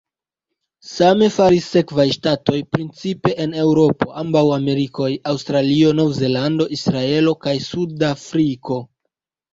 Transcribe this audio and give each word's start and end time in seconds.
Same 0.91 1.27
faris 1.33 1.65
sekvaj 1.73 2.05
ŝtatoj, 2.15 2.57
principe 2.77 3.33
en 3.45 3.53
Eŭropo, 3.65 4.09
ambaŭ 4.23 4.43
Amerikoj, 4.55 5.11
Aŭstralio, 5.35 5.93
Nov-Zelando, 6.01 6.71
Israelo 6.79 7.39
kaj 7.45 7.55
Sud-Afriko. 7.69 8.85